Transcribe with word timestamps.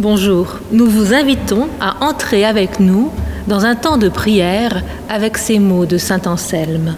Bonjour, 0.00 0.60
nous 0.70 0.86
vous 0.86 1.12
invitons 1.12 1.66
à 1.80 2.06
entrer 2.06 2.44
avec 2.44 2.78
nous 2.78 3.10
dans 3.48 3.64
un 3.64 3.74
temps 3.74 3.98
de 3.98 4.08
prière 4.08 4.84
avec 5.08 5.36
ces 5.36 5.58
mots 5.58 5.86
de 5.86 5.98
Saint 5.98 6.22
Anselme. 6.26 6.94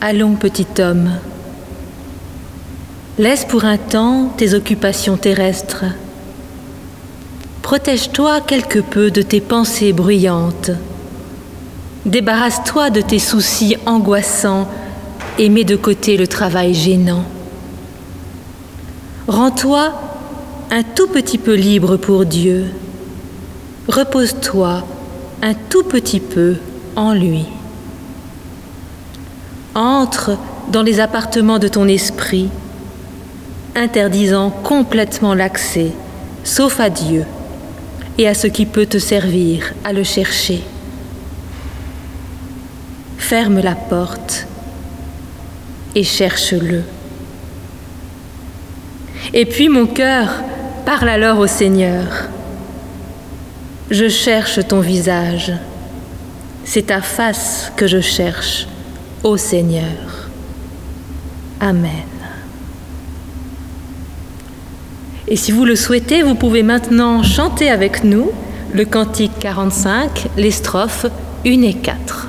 Allons, 0.00 0.32
petit 0.32 0.66
homme, 0.78 1.10
laisse 3.18 3.44
pour 3.44 3.66
un 3.66 3.76
temps 3.76 4.32
tes 4.38 4.54
occupations 4.54 5.18
terrestres. 5.18 5.84
Protège-toi 7.60 8.40
quelque 8.40 8.78
peu 8.78 9.10
de 9.10 9.20
tes 9.20 9.42
pensées 9.42 9.92
bruyantes. 9.92 10.70
Débarrasse-toi 12.06 12.88
de 12.88 13.02
tes 13.02 13.18
soucis 13.18 13.76
angoissants 13.84 14.66
et 15.38 15.50
mets 15.50 15.64
de 15.64 15.76
côté 15.76 16.16
le 16.16 16.26
travail 16.26 16.72
gênant. 16.72 17.24
Rends-toi 19.28 20.11
un 20.74 20.82
tout 20.82 21.06
petit 21.06 21.36
peu 21.36 21.54
libre 21.54 21.98
pour 21.98 22.24
Dieu. 22.24 22.64
Repose-toi 23.88 24.82
un 25.42 25.52
tout 25.52 25.82
petit 25.82 26.18
peu 26.18 26.56
en 26.96 27.12
lui. 27.12 27.44
Entre 29.74 30.38
dans 30.72 30.82
les 30.82 30.98
appartements 30.98 31.58
de 31.58 31.68
ton 31.68 31.86
esprit, 31.88 32.48
interdisant 33.76 34.48
complètement 34.48 35.34
l'accès, 35.34 35.92
sauf 36.42 36.80
à 36.80 36.88
Dieu 36.88 37.26
et 38.16 38.26
à 38.26 38.32
ce 38.32 38.46
qui 38.46 38.64
peut 38.64 38.86
te 38.86 38.98
servir 38.98 39.74
à 39.84 39.92
le 39.92 40.04
chercher. 40.04 40.62
Ferme 43.18 43.60
la 43.60 43.74
porte 43.74 44.46
et 45.94 46.02
cherche-le. 46.02 46.82
Et 49.34 49.44
puis 49.44 49.68
mon 49.68 49.86
cœur, 49.86 50.42
parle 50.84 51.08
alors 51.08 51.38
au 51.38 51.46
Seigneur. 51.46 52.28
Je 53.90 54.08
cherche 54.08 54.66
ton 54.66 54.80
visage. 54.80 55.52
C'est 56.64 56.86
ta 56.86 57.00
face 57.00 57.72
que 57.76 57.86
je 57.86 58.00
cherche, 58.00 58.66
ô 59.22 59.36
Seigneur. 59.36 60.28
Amen. 61.60 61.90
Et 65.28 65.36
si 65.36 65.52
vous 65.52 65.64
le 65.64 65.76
souhaitez, 65.76 66.22
vous 66.22 66.34
pouvez 66.34 66.62
maintenant 66.62 67.22
chanter 67.22 67.70
avec 67.70 68.04
nous 68.04 68.30
le 68.74 68.84
cantique 68.84 69.32
45, 69.40 70.28
les 70.36 70.50
strophes 70.50 71.06
1 71.46 71.62
et 71.62 71.74
4. 71.74 72.28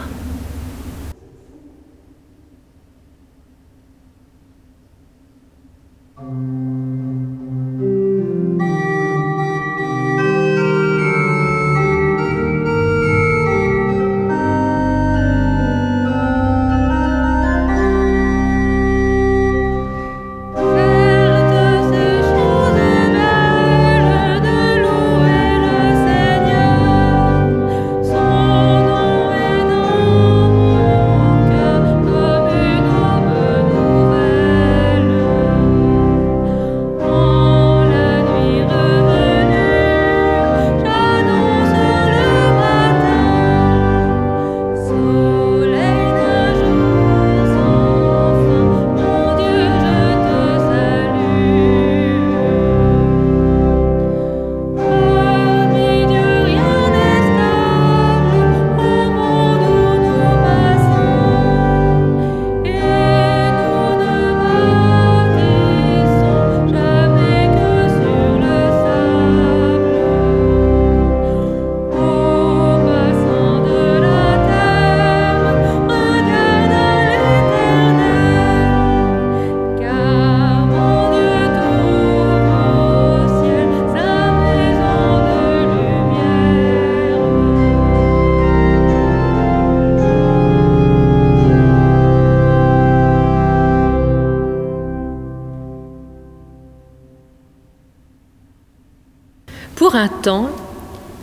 Pour 99.84 99.96
un 99.96 100.08
temps, 100.08 100.50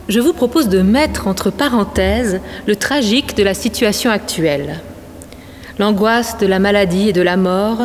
je 0.07 0.19
vous 0.19 0.33
propose 0.33 0.69
de 0.69 0.83
mettre 0.83 1.27
entre 1.27 1.49
parenthèses 1.49 2.39
le 2.67 2.75
tragique 2.75 3.35
de 3.35 3.41
la 3.41 3.55
situation 3.55 4.11
actuelle. 4.11 4.81
L'angoisse 5.79 6.37
de 6.37 6.45
la 6.45 6.59
maladie 6.59 7.09
et 7.09 7.11
de 7.11 7.23
la 7.23 7.37
mort, 7.37 7.79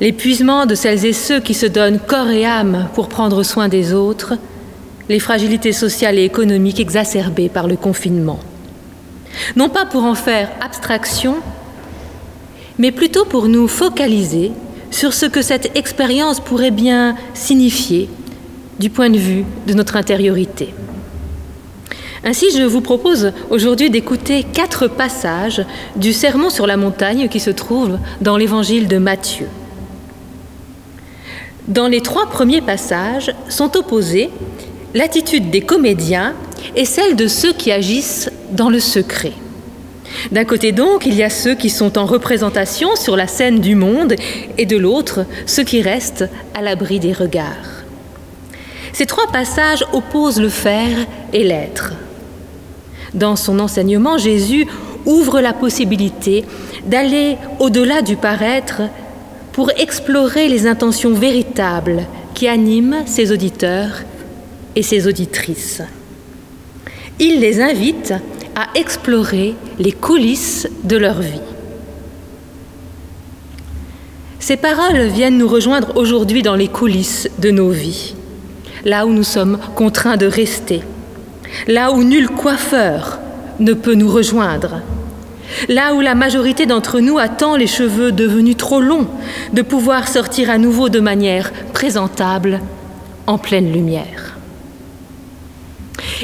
l'épuisement 0.00 0.66
de 0.66 0.76
celles 0.76 1.04
et 1.04 1.12
ceux 1.12 1.40
qui 1.40 1.52
se 1.52 1.66
donnent 1.66 1.98
corps 1.98 2.30
et 2.30 2.46
âme 2.46 2.90
pour 2.94 3.08
prendre 3.08 3.42
soin 3.42 3.66
des 3.66 3.92
autres, 3.92 4.34
les 5.08 5.18
fragilités 5.18 5.72
sociales 5.72 6.16
et 6.16 6.24
économiques 6.24 6.78
exacerbées 6.78 7.48
par 7.48 7.66
le 7.66 7.74
confinement. 7.74 8.38
Non 9.56 9.68
pas 9.68 9.84
pour 9.84 10.04
en 10.04 10.14
faire 10.14 10.48
abstraction, 10.60 11.38
mais 12.78 12.92
plutôt 12.92 13.24
pour 13.24 13.48
nous 13.48 13.66
focaliser 13.66 14.52
sur 14.92 15.12
ce 15.12 15.26
que 15.26 15.42
cette 15.42 15.76
expérience 15.76 16.38
pourrait 16.38 16.70
bien 16.70 17.16
signifier 17.34 18.08
du 18.82 18.90
point 18.90 19.10
de 19.10 19.16
vue 19.16 19.44
de 19.68 19.74
notre 19.74 19.94
intériorité. 19.94 20.74
Ainsi, 22.24 22.46
je 22.50 22.64
vous 22.64 22.80
propose 22.80 23.32
aujourd'hui 23.48 23.90
d'écouter 23.90 24.42
quatre 24.42 24.88
passages 24.88 25.64
du 25.94 26.12
Sermon 26.12 26.50
sur 26.50 26.66
la 26.66 26.76
montagne 26.76 27.28
qui 27.28 27.38
se 27.38 27.50
trouve 27.50 28.00
dans 28.20 28.36
l'évangile 28.36 28.88
de 28.88 28.98
Matthieu. 28.98 29.46
Dans 31.68 31.86
les 31.86 32.00
trois 32.00 32.26
premiers 32.26 32.60
passages 32.60 33.32
sont 33.48 33.76
opposés 33.76 34.30
l'attitude 34.94 35.50
des 35.50 35.60
comédiens 35.60 36.34
et 36.74 36.84
celle 36.84 37.14
de 37.14 37.28
ceux 37.28 37.52
qui 37.52 37.70
agissent 37.70 38.32
dans 38.50 38.68
le 38.68 38.80
secret. 38.80 39.32
D'un 40.32 40.44
côté 40.44 40.72
donc, 40.72 41.06
il 41.06 41.14
y 41.14 41.22
a 41.22 41.30
ceux 41.30 41.54
qui 41.54 41.70
sont 41.70 41.98
en 41.98 42.04
représentation 42.04 42.96
sur 42.96 43.16
la 43.16 43.28
scène 43.28 43.60
du 43.60 43.76
monde 43.76 44.16
et 44.58 44.66
de 44.66 44.76
l'autre, 44.76 45.24
ceux 45.46 45.62
qui 45.62 45.82
restent 45.82 46.28
à 46.52 46.62
l'abri 46.62 46.98
des 46.98 47.12
regards. 47.12 47.81
Ces 48.92 49.06
trois 49.06 49.26
passages 49.26 49.84
opposent 49.92 50.40
le 50.40 50.50
faire 50.50 51.06
et 51.32 51.44
l'être. 51.44 51.92
Dans 53.14 53.36
son 53.36 53.58
enseignement, 53.58 54.18
Jésus 54.18 54.66
ouvre 55.06 55.40
la 55.40 55.52
possibilité 55.52 56.44
d'aller 56.86 57.36
au-delà 57.58 58.02
du 58.02 58.16
paraître 58.16 58.82
pour 59.52 59.70
explorer 59.76 60.48
les 60.48 60.66
intentions 60.66 61.12
véritables 61.12 62.06
qui 62.34 62.48
animent 62.48 63.02
ses 63.06 63.32
auditeurs 63.32 64.02
et 64.76 64.82
ses 64.82 65.06
auditrices. 65.06 65.82
Il 67.18 67.40
les 67.40 67.60
invite 67.60 68.14
à 68.56 68.68
explorer 68.78 69.54
les 69.78 69.92
coulisses 69.92 70.68
de 70.84 70.96
leur 70.96 71.20
vie. 71.20 71.40
Ces 74.38 74.56
paroles 74.56 75.06
viennent 75.06 75.38
nous 75.38 75.48
rejoindre 75.48 75.96
aujourd'hui 75.96 76.42
dans 76.42 76.56
les 76.56 76.68
coulisses 76.68 77.28
de 77.38 77.50
nos 77.50 77.70
vies 77.70 78.14
là 78.84 79.06
où 79.06 79.12
nous 79.12 79.22
sommes 79.22 79.58
contraints 79.74 80.16
de 80.16 80.26
rester, 80.26 80.82
là 81.66 81.92
où 81.92 82.02
nul 82.02 82.28
coiffeur 82.28 83.18
ne 83.60 83.72
peut 83.72 83.94
nous 83.94 84.10
rejoindre, 84.10 84.80
là 85.68 85.94
où 85.94 86.00
la 86.00 86.14
majorité 86.14 86.66
d'entre 86.66 87.00
nous 87.00 87.18
attend 87.18 87.56
les 87.56 87.66
cheveux 87.66 88.12
devenus 88.12 88.56
trop 88.56 88.80
longs 88.80 89.06
de 89.52 89.62
pouvoir 89.62 90.08
sortir 90.08 90.50
à 90.50 90.58
nouveau 90.58 90.88
de 90.88 91.00
manière 91.00 91.52
présentable 91.72 92.60
en 93.26 93.38
pleine 93.38 93.72
lumière. 93.72 94.36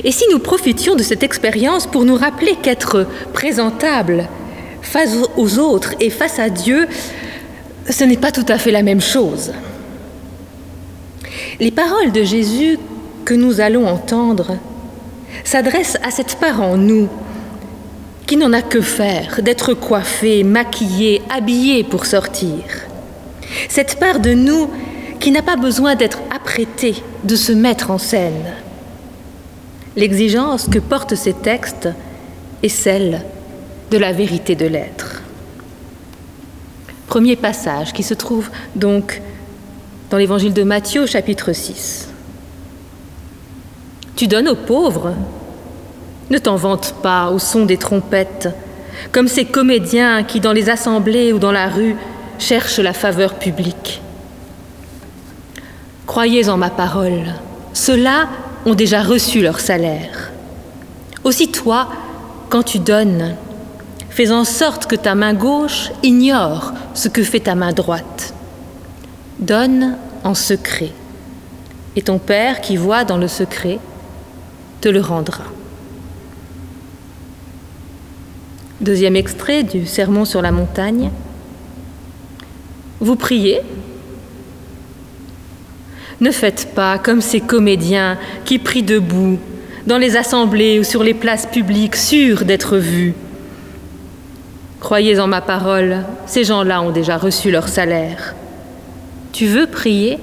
Et 0.05 0.12
si 0.12 0.25
nous 0.31 0.38
profitions 0.38 0.94
de 0.94 1.02
cette 1.02 1.22
expérience 1.22 1.87
pour 1.87 2.05
nous 2.05 2.16
rappeler 2.16 2.56
qu'être 2.56 3.06
présentable 3.32 4.28
face 4.82 5.16
aux 5.37 5.58
autres 5.58 5.94
et 6.00 6.10
face 6.10 6.38
à 6.38 6.49
Dieu, 6.49 6.87
ce 7.88 8.05
n'est 8.05 8.16
pas 8.16 8.31
tout 8.31 8.46
à 8.49 8.58
fait 8.58 8.70
la 8.70 8.82
même 8.82 9.00
chose. 9.00 9.52
Les 11.60 11.72
paroles 11.72 12.12
de 12.12 12.22
Jésus 12.22 12.78
que 13.25 13.34
nous 13.34 13.60
allons 13.60 13.87
entendre 13.88 14.58
s'adressent 15.43 15.99
à 16.05 16.12
cette 16.12 16.37
part 16.37 16.62
en 16.62 16.76
nous 16.76 17.08
qui 18.26 18.37
n'en 18.37 18.52
a 18.52 18.62
que 18.62 18.81
faire 18.81 19.40
d'être 19.43 19.75
coiffée, 19.75 20.44
maquillée, 20.44 21.20
habillée 21.28 21.82
pour 21.82 22.06
sortir. 22.06 22.62
Cette 23.69 23.99
part 23.99 24.20
de 24.20 24.34
nous 24.34 24.70
qui 25.19 25.32
n'a 25.32 25.43
pas 25.43 25.56
besoin 25.56 25.96
d'être 25.96 26.20
apprêtée, 26.32 26.94
de 27.25 27.34
se 27.34 27.50
mettre 27.50 27.90
en 27.90 27.99
scène. 27.99 28.55
L'exigence 29.96 30.69
que 30.69 30.78
portent 30.78 31.16
ces 31.16 31.32
textes 31.32 31.88
est 32.62 32.69
celle 32.69 33.22
de 33.90 33.99
la 33.99 34.12
vérité 34.12 34.55
de 34.55 34.66
l'être. 34.66 35.22
Premier 37.08 37.34
passage 37.34 37.93
qui 37.93 38.05
se 38.05 38.14
trouve 38.14 38.49
donc 38.76 39.22
dans 40.10 40.16
l'évangile 40.16 40.55
de 40.55 40.62
Matthieu 40.62 41.06
chapitre 41.06 41.52
6. 41.52 42.08
Tu 44.16 44.26
donnes 44.26 44.49
aux 44.49 44.56
pauvres, 44.56 45.14
ne 46.31 46.38
t'en 46.38 46.56
vante 46.56 46.94
pas 47.02 47.31
au 47.31 47.38
son 47.38 47.66
des 47.66 47.76
trompettes, 47.76 48.49
comme 49.12 49.28
ces 49.28 49.44
comédiens 49.44 50.22
qui, 50.22 50.40
dans 50.40 50.52
les 50.52 50.70
assemblées 50.70 51.32
ou 51.32 51.38
dans 51.38 51.52
la 51.52 51.69
rue, 51.69 51.96
cherchent 52.38 52.78
la 52.78 52.93
faveur 52.93 53.34
publique. 53.34 54.00
Croyez 56.06 56.49
en 56.49 56.56
ma 56.56 56.70
parole, 56.70 57.25
ceux-là 57.75 58.28
ont 58.64 58.75
déjà 58.75 59.02
reçu 59.02 59.40
leur 59.43 59.60
salaire. 59.60 60.32
Aussi 61.22 61.52
toi, 61.52 61.88
quand 62.49 62.62
tu 62.62 62.78
donnes, 62.78 63.37
fais 64.08 64.32
en 64.32 64.44
sorte 64.44 64.87
que 64.87 64.96
ta 64.96 65.14
main 65.14 65.34
gauche 65.34 65.90
ignore 66.02 66.72
ce 66.94 67.08
que 67.08 67.22
fait 67.22 67.40
ta 67.40 67.55
main 67.55 67.72
droite. 67.72 68.34
Donne 69.38 69.96
en 70.25 70.35
secret, 70.35 70.90
et 71.94 72.02
ton 72.02 72.19
Père 72.19 72.61
qui 72.61 72.76
voit 72.76 73.05
dans 73.05 73.17
le 73.17 73.29
secret 73.29 73.79
te 74.81 74.88
le 74.88 75.00
rendra. 75.00 75.44
Deuxième 78.81 79.17
extrait 79.17 79.62
du 79.62 79.87
Sermon 79.87 80.25
sur 80.25 80.43
la 80.43 80.52
montagne. 80.52 81.11
Vous 83.00 83.17
priez 83.17 83.61
Ne 86.20 86.31
faites 86.31 86.75
pas 86.75 86.99
comme 86.99 87.20
ces 87.20 87.41
comédiens 87.41 88.19
qui 88.44 88.58
prient 88.58 88.82
debout 88.82 89.38
dans 89.87 89.99
les 89.99 90.17
assemblées 90.17 90.79
ou 90.79 90.84
sur 90.84 91.02
les 91.02 91.14
places 91.14 91.46
publiques, 91.46 91.96
sûrs 91.96 92.44
d'être 92.44 92.76
vus. 92.76 93.14
Croyez 94.81 95.19
en 95.19 95.26
ma 95.26 95.41
parole, 95.41 96.05
ces 96.26 96.44
gens-là 96.44 96.82
ont 96.82 96.91
déjà 96.91 97.17
reçu 97.17 97.50
leur 97.50 97.69
salaire. 97.69 98.34
Tu 99.33 99.47
veux 99.47 99.67
prier? 99.67 100.19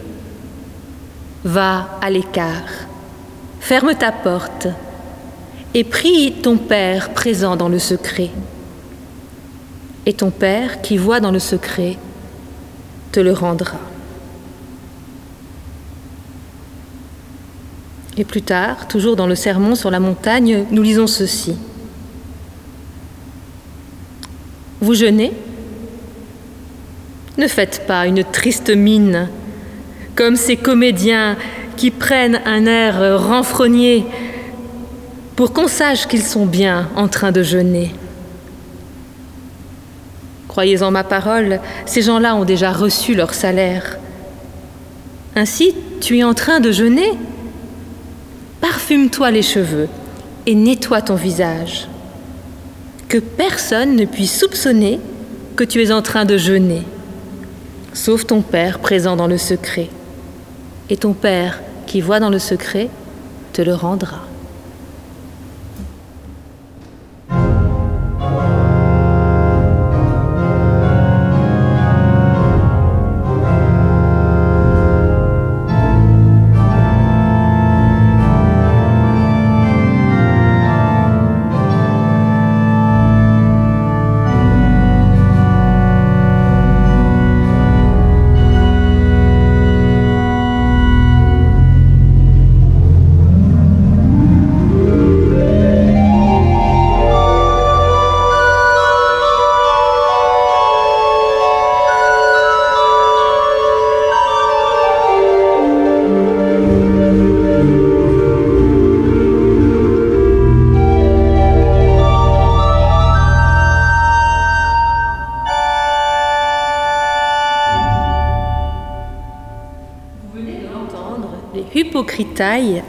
Va 1.43 1.99
à 2.01 2.09
l'écart, 2.09 2.87
ferme 3.59 3.93
ta 3.93 4.11
porte 4.11 4.67
et 5.75 5.83
prie 5.83 6.33
ton 6.41 6.57
Père 6.57 7.13
présent 7.13 7.55
dans 7.55 7.69
le 7.69 7.77
secret. 7.77 8.31
Et 10.07 10.13
ton 10.13 10.31
Père 10.31 10.81
qui 10.81 10.97
voit 10.97 11.19
dans 11.19 11.31
le 11.31 11.39
secret 11.39 11.97
te 13.11 13.19
le 13.19 13.31
rendra. 13.31 13.77
Et 18.17 18.23
plus 18.23 18.41
tard, 18.41 18.87
toujours 18.87 19.15
dans 19.15 19.27
le 19.27 19.35
sermon 19.35 19.75
sur 19.75 19.91
la 19.91 19.99
montagne, 19.99 20.65
nous 20.71 20.81
lisons 20.81 21.07
ceci. 21.07 21.55
Vous 24.81 24.93
jeûnez? 24.93 25.33
Ne 27.37 27.47
faites 27.47 27.85
pas 27.85 28.05
une 28.05 28.23
triste 28.23 28.69
mine, 28.69 29.27
comme 30.15 30.35
ces 30.35 30.55
comédiens 30.55 31.35
qui 31.75 31.91
prennent 31.91 32.41
un 32.45 32.65
air 32.65 33.21
renfrogné 33.27 34.05
pour 35.35 35.51
qu'on 35.51 35.67
sache 35.67 36.07
qu'ils 36.07 36.23
sont 36.23 36.45
bien 36.45 36.89
en 36.95 37.09
train 37.09 37.31
de 37.31 37.43
jeûner. 37.43 37.93
Croyez 40.47 40.81
en 40.83 40.91
ma 40.91 41.03
parole, 41.03 41.59
ces 41.85 42.01
gens-là 42.01 42.35
ont 42.35 42.45
déjà 42.45 42.71
reçu 42.71 43.13
leur 43.13 43.33
salaire. 43.33 43.97
Ainsi, 45.35 45.75
tu 45.99 46.17
es 46.17 46.23
en 46.23 46.33
train 46.33 46.61
de 46.61 46.71
jeûner? 46.71 47.11
Parfume-toi 48.61 49.31
les 49.31 49.41
cheveux 49.41 49.89
et 50.45 50.55
nettoie 50.55 51.01
ton 51.01 51.15
visage. 51.15 51.89
Que 53.09 53.17
personne 53.17 53.97
ne 53.97 54.05
puisse 54.05 54.39
soupçonner 54.39 55.01
que 55.57 55.65
tu 55.65 55.83
es 55.83 55.91
en 55.91 56.01
train 56.01 56.23
de 56.23 56.37
jeûner, 56.37 56.83
sauf 57.95 58.27
ton 58.27 58.41
Père 58.41 58.79
présent 58.79 59.15
dans 59.15 59.25
le 59.25 59.37
secret. 59.37 59.89
Et 60.89 60.97
ton 60.97 61.13
Père 61.13 61.61
qui 61.87 62.01
voit 62.01 62.19
dans 62.19 62.29
le 62.29 62.39
secret 62.39 62.89
te 63.53 63.61
le 63.61 63.73
rendra. 63.73 64.34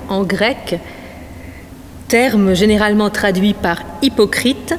En 0.08 0.24
grec, 0.24 0.78
terme 2.08 2.54
généralement 2.54 3.10
traduit 3.10 3.54
par 3.54 3.82
hypocrite, 4.02 4.74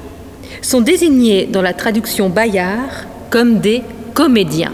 sont 0.62 0.82
désignés 0.82 1.46
dans 1.46 1.62
la 1.62 1.74
traduction 1.74 2.30
Bayard 2.30 3.06
comme 3.30 3.60
des 3.60 3.84
comédiens. 4.14 4.74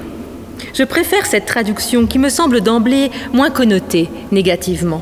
Je 0.73 0.83
préfère 0.83 1.25
cette 1.25 1.45
traduction 1.45 2.07
qui 2.07 2.19
me 2.19 2.29
semble 2.29 2.62
d'emblée 2.62 3.12
moins 3.33 3.51
connotée 3.51 4.09
négativement. 4.31 5.01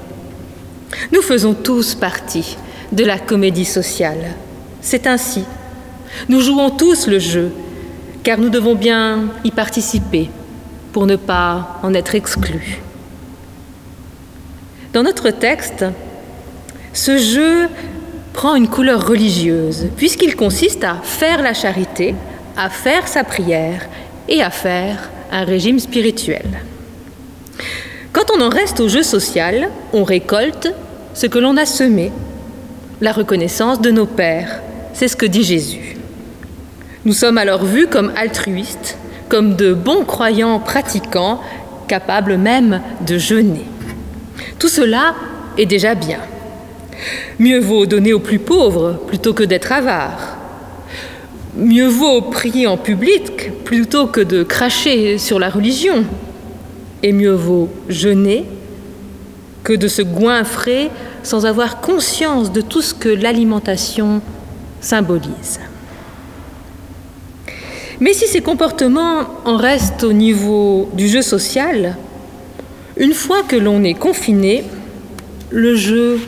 Nous 1.14 1.22
faisons 1.22 1.54
tous 1.54 1.96
partie 1.96 2.58
de 2.92 3.06
la 3.06 3.18
comédie 3.18 3.66
sociale. 3.66 4.36
C'est 4.82 5.08
ainsi. 5.08 5.44
Nous 6.28 6.42
jouons 6.42 6.72
tous 6.72 7.08
le 7.08 7.20
jeu, 7.20 7.52
car 8.24 8.38
nous 8.38 8.50
devons 8.50 8.76
bien 8.76 9.30
y 9.46 9.52
participer 9.52 10.30
pour 10.92 11.06
ne 11.06 11.16
pas 11.16 11.80
en 11.84 11.94
être 11.94 12.16
exclus. 12.16 12.82
Dans 14.94 15.04
notre 15.04 15.30
texte, 15.30 15.86
ce 16.92 17.18
jeu 17.18 17.70
prend 18.34 18.56
une 18.56 18.68
couleur 18.68 19.08
religieuse, 19.08 19.88
puisqu'il 19.96 20.36
consiste 20.36 20.84
à 20.84 20.96
faire 21.02 21.42
la 21.42 21.54
charité, 21.54 22.14
à 22.58 22.70
faire 22.70 23.08
sa 23.08 23.24
prière 23.24 23.88
et 24.28 24.44
à 24.44 24.50
faire 24.50 25.10
un 25.32 25.46
régime 25.46 25.80
spirituel. 25.80 26.46
Quand 28.12 28.26
on 28.36 28.42
en 28.42 28.50
reste 28.50 28.82
au 28.82 28.90
jeu 28.90 29.04
social, 29.04 29.70
on 29.94 30.04
récolte 30.04 30.74
ce 31.14 31.26
que 31.26 31.40
l'on 31.40 31.56
a 31.56 31.66
semé, 31.66 32.12
la 33.00 33.14
reconnaissance 33.14 33.80
de 33.80 33.92
nos 33.92 34.06
pères, 34.06 34.62
c'est 34.94 35.08
ce 35.08 35.16
que 35.16 35.26
dit 35.26 35.44
Jésus. 35.44 35.96
Nous 37.06 37.14
sommes 37.14 37.38
alors 37.38 37.64
vus 37.64 37.88
comme 37.88 38.12
altruistes, 38.18 38.98
comme 39.30 39.56
de 39.56 39.74
bons 39.74 40.04
croyants 40.04 40.60
pratiquants, 40.60 41.40
capables 41.88 42.38
même 42.38 42.82
de 43.08 43.18
jeûner. 43.18 43.71
Tout 44.60 44.70
cela 44.70 45.16
est 45.58 45.66
déjà 45.66 45.96
bien. 45.96 46.20
Mieux 47.40 47.60
vaut 47.60 47.86
donner 47.86 48.14
aux 48.14 48.20
plus 48.20 48.40
pauvres 48.40 49.00
plutôt 49.08 49.34
que 49.34 49.44
d'être 49.44 49.72
avare. 49.72 50.38
Mieux 51.56 51.88
vaut 51.88 52.22
prier 52.22 52.68
en 52.68 52.78
public 52.78 53.64
plutôt 53.64 54.08
que 54.08 54.22
de 54.22 54.44
cracher 54.44 55.18
sur 55.18 55.40
la 55.40 55.50
religion. 55.50 56.06
Et 57.04 57.12
mieux 57.12 57.34
vaut 57.34 57.70
jeûner 57.90 58.46
que 59.64 59.74
de 59.74 59.88
se 59.88 60.02
goinfrer 60.02 60.90
sans 61.24 61.46
avoir 61.46 61.82
conscience 61.82 62.52
de 62.52 62.62
tout 62.62 62.82
ce 62.82 62.94
que 62.94 63.10
l'alimentation 63.10 64.22
symbolise. 64.80 65.60
Mais 68.00 68.14
si 68.14 68.28
ces 68.28 68.42
comportements 68.42 69.28
en 69.46 69.58
restent 69.58 70.04
au 70.04 70.14
niveau 70.14 70.90
du 70.94 71.08
jeu 71.08 71.22
social, 71.22 71.96
Une 72.98 73.14
fois 73.14 73.44
que 73.44 73.56
l'on 73.56 73.84
est 73.84 73.94
confiné, 73.94 74.66
le 75.50 75.76
jeu 75.76 76.20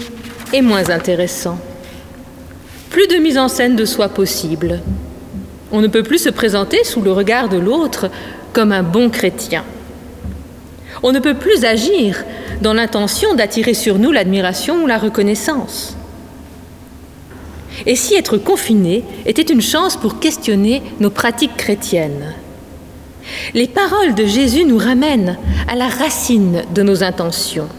est 0.54 0.62
moins 0.62 0.90
intéressant. 0.90 1.60
Plus 2.90 3.08
de 3.08 3.18
mise 3.18 3.38
en 3.38 3.48
scène 3.48 3.76
de 3.76 3.86
soi 3.86 4.10
possible. 4.10 4.82
On 5.72 5.82
ne 5.82 5.88
peut 5.88 6.04
plus 6.04 6.20
se 6.20 6.30
présenter 6.30 6.84
sous 6.84 7.02
le 7.02 7.12
regard 7.12 7.50
de 7.50 7.58
l'autre 7.58 8.10
comme 8.54 8.72
un 8.72 8.84
bon 8.84 9.10
chrétien. 9.10 9.64
On 11.02 11.12
ne 11.12 11.20
peut 11.20 11.34
plus 11.34 11.66
agir 11.66 12.24
dans 12.62 12.74
l'intention 12.74 13.34
d'attirer 13.34 13.74
sur 13.74 13.98
nous 13.98 14.12
l'admiration 14.12 14.84
ou 14.84 14.88
la 14.88 14.98
reconnaissance. 14.98 15.98
Et 17.86 17.96
si 17.96 18.16
être 18.16 18.38
confiné 18.38 19.04
était 19.26 19.42
une 19.42 19.62
chance 19.62 19.98
pour 19.98 20.20
questionner 20.20 20.82
nos 21.00 21.10
pratiques 21.10 21.58
chrétiennes? 21.58 22.36
Les 23.54 23.68
paroles 23.68 24.16
de 24.16 24.26
Jésus 24.26 24.66
nous 24.66 24.78
ramènent 24.78 25.38
à 25.68 25.76
la 25.76 25.88
racine 25.88 26.64
de 26.74 26.84
nos 26.84 27.04
intentions. 27.04 27.70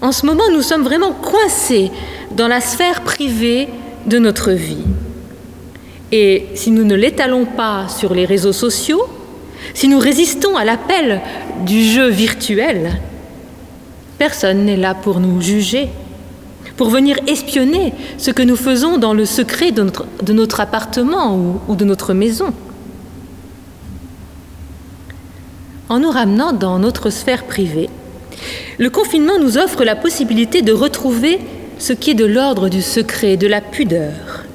En 0.00 0.12
ce 0.12 0.26
moment, 0.26 0.50
nous 0.52 0.62
sommes 0.62 0.82
vraiment 0.82 1.12
coincés 1.12 1.90
dans 2.32 2.48
la 2.48 2.60
sphère 2.60 3.02
privée 3.02 3.68
de 4.06 4.18
notre 4.18 4.50
vie. 4.50 4.84
Et 6.10 6.46
si 6.54 6.70
nous 6.70 6.84
ne 6.84 6.94
l'étalons 6.94 7.44
pas 7.44 7.88
sur 7.88 8.12
les 8.12 8.24
réseaux 8.24 8.52
sociaux, 8.52 9.06
si 9.74 9.88
nous 9.88 9.98
résistons 9.98 10.56
à 10.56 10.64
l'appel 10.64 11.20
du 11.64 11.84
jeu 11.84 12.08
virtuel, 12.08 13.00
personne 14.18 14.64
n'est 14.64 14.76
là 14.76 14.94
pour 14.94 15.20
nous 15.20 15.40
juger, 15.40 15.88
pour 16.76 16.90
venir 16.90 17.16
espionner 17.28 17.92
ce 18.18 18.30
que 18.30 18.42
nous 18.42 18.56
faisons 18.56 18.98
dans 18.98 19.14
le 19.14 19.24
secret 19.24 19.70
de 19.70 20.32
notre, 20.32 20.60
appartement 20.60 21.60
ou 21.68 21.76
de 21.76 21.84
notre 21.84 22.12
maison. 22.12 22.52
En 25.92 26.00
nous 26.00 26.10
ramenant 26.10 26.54
dans 26.54 26.78
notre 26.78 27.10
sphère 27.10 27.44
privée, 27.44 27.90
le 28.78 28.88
confinement 28.88 29.38
nous 29.38 29.58
offre 29.58 29.84
la 29.84 29.94
possibilité 29.94 30.62
de 30.62 30.72
retrouver 30.72 31.38
ce 31.78 31.92
qui 31.92 32.12
est 32.12 32.14
de 32.14 32.24
l'ordre 32.24 32.70
du 32.70 32.80
secret, 32.80 33.36
de 33.36 33.46
la 33.46 33.60
pudeur, 33.60 34.46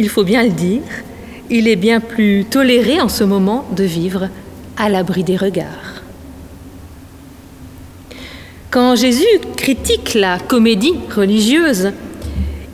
il 0.00 0.08
faut 0.08 0.24
bien 0.24 0.42
le 0.42 0.50
dire, 0.50 0.82
il 1.48 1.68
est 1.68 1.76
bien 1.76 2.00
plus 2.00 2.44
toléré 2.44 3.00
en 3.00 3.08
ce 3.08 3.22
moment 3.22 3.66
de 3.76 3.84
vivre 3.84 4.30
à 4.76 4.88
l'abri 4.88 5.22
des 5.22 5.36
regards. 5.36 6.02
Quand 8.72 8.96
Jésus 8.96 9.38
critique 9.56 10.14
la 10.14 10.40
comédie 10.40 10.94
religieuse, 11.14 11.92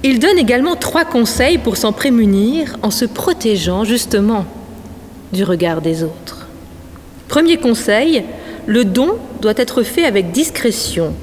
il 0.03 0.21
donne 0.21 0.39
également 0.39 0.75
trois 0.75 1.05
conseils 1.05 1.59
pour 1.59 1.77
s'en 1.77 1.93
prémunir 1.93 2.79
en 2.83 2.91
se 2.91 3.05
protégeant 3.05 3.85
justement 3.85 4.47
du 5.35 5.45
regard 5.45 5.83
des 5.83 6.03
autres. 6.03 6.40
Premier 7.31 7.59
conseil, 7.59 8.25
le 8.67 8.85
don 8.85 9.17
doit 9.41 9.55
être 9.57 9.85
fait 9.85 10.05
avec 10.05 10.33
discrétion, 10.33 11.15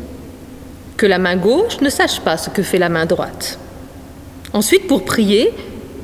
que 0.96 1.06
la 1.06 1.20
main 1.20 1.36
gauche 1.36 1.82
ne 1.82 1.90
sache 1.90 2.22
pas 2.22 2.38
ce 2.38 2.50
que 2.50 2.64
fait 2.64 2.78
la 2.78 2.88
main 2.88 3.06
droite. 3.06 3.60
Ensuite, 4.54 4.88
pour 4.88 5.04
prier, 5.04 5.52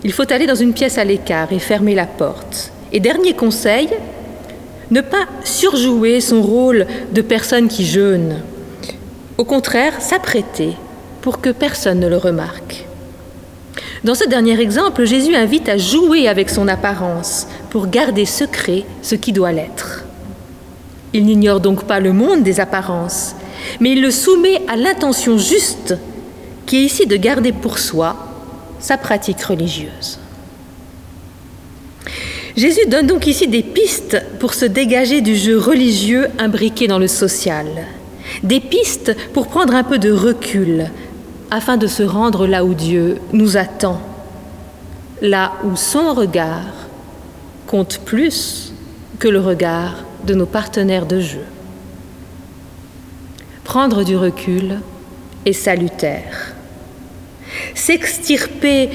il 0.04 0.12
faut 0.12 0.30
aller 0.30 0.46
dans 0.46 0.56
une 0.56 0.74
pièce 0.74 0.98
à 0.98 1.06
l'écart 1.06 1.54
et 1.54 1.60
fermer 1.60 1.96
la 1.96 2.06
porte. 2.06 2.74
Et 2.92 3.00
dernier 3.00 3.34
conseil, 3.34 3.88
ne 4.92 5.00
pas 5.00 5.26
surjouer 5.46 6.20
son 6.20 6.42
rôle 6.42 6.86
de 7.14 7.22
personne 7.22 7.70
qui 7.70 7.86
jeûne. 7.86 8.42
Au 9.38 9.46
contraire, 9.46 10.02
s'apprêter 10.02 10.74
pour 11.22 11.40
que 11.40 11.50
personne 11.50 12.02
ne 12.02 12.10
le 12.10 12.18
remarque. 12.18 12.84
Dans 14.04 14.16
ce 14.16 14.28
dernier 14.28 14.60
exemple, 14.60 15.06
Jésus 15.06 15.34
invite 15.34 15.70
à 15.70 15.78
jouer 15.78 16.28
avec 16.28 16.50
son 16.50 16.68
apparence 16.68 17.48
pour 17.74 17.88
garder 17.88 18.28
secret 18.28 18.86
ce 19.02 19.16
qui 19.16 19.32
doit 19.32 19.52
l'être. 19.52 20.04
Il 21.12 21.26
n'ignore 21.26 21.60
donc 21.60 21.86
pas 21.86 22.00
le 22.00 22.14
monde 22.14 22.44
des 22.44 22.60
apparences, 22.60 23.34
mais 23.80 23.94
il 23.94 24.02
le 24.04 24.12
soumet 24.12 24.62
à 24.68 24.76
l'intention 24.76 25.40
juste 25.40 25.98
qui 26.68 26.78
est 26.78 26.84
ici 26.84 27.08
de 27.08 27.16
garder 27.16 27.52
pour 27.52 27.80
soi 27.80 28.16
sa 28.80 28.96
pratique 28.96 29.42
religieuse. 29.42 30.20
Jésus 32.56 32.86
donne 32.88 33.08
donc 33.08 33.26
ici 33.26 33.48
des 33.48 33.64
pistes 33.64 34.22
pour 34.40 34.54
se 34.54 34.66
dégager 34.66 35.22
du 35.22 35.36
jeu 35.36 35.58
religieux 35.58 36.28
imbriqué 36.38 36.88
dans 36.88 37.00
le 37.00 37.08
social, 37.08 37.66
des 38.44 38.60
pistes 38.60 39.16
pour 39.34 39.48
prendre 39.48 39.74
un 39.74 39.84
peu 39.84 39.98
de 39.98 40.12
recul 40.12 40.92
afin 41.50 41.78
de 41.78 41.88
se 41.88 42.04
rendre 42.04 42.46
là 42.46 42.66
où 42.66 42.76
Dieu 42.76 43.18
nous 43.32 43.58
attend, 43.58 44.00
là 45.24 45.54
où 45.64 45.76
son 45.76 46.14
regard 46.14 46.83
compte 47.74 47.98
plus 48.06 48.72
que 49.18 49.28
le 49.28 49.40
regard 49.40 49.96
de 50.28 50.36
nos 50.36 50.46
partenaires 50.46 51.08
de 51.08 51.20
jeu. 51.20 51.42
Prendre 53.64 54.04
du 54.04 54.16
recul 54.16 54.80
est 55.48 55.54
salutaire 55.54 56.54
s'extirper 57.74 58.90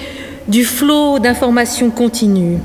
du 0.46 0.64
flot 0.64 1.18
d'informations 1.18 1.90
continues, 1.90 2.58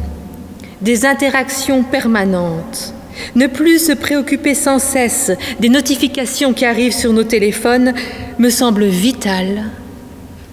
des 0.82 1.03
interactions 1.03 1.82
permanentes, 1.82 2.93
ne 3.34 3.48
plus 3.48 3.88
se 3.88 3.93
préoccuper 3.93 4.53
sans 4.53 4.77
cesse 4.77 5.32
des 5.60 5.70
notifications 5.70 6.53
qui 6.53 6.65
arrivent 6.65 6.93
sur 6.93 7.12
nos 7.12 7.24
téléphones 7.24 7.91
me 8.38 8.51
semble 8.51 8.86
vital 8.86 9.72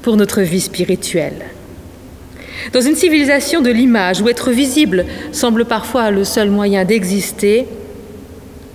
pour 0.00 0.16
notre 0.16 0.40
vie 0.40 0.62
spirituelle. 0.62 1.50
Dans 2.72 2.80
une 2.80 2.94
civilisation 2.94 3.60
de 3.60 3.70
l'image 3.70 4.20
où 4.20 4.28
être 4.28 4.50
visible 4.50 5.06
semble 5.32 5.64
parfois 5.64 6.10
le 6.10 6.24
seul 6.24 6.50
moyen 6.50 6.84
d'exister, 6.84 7.66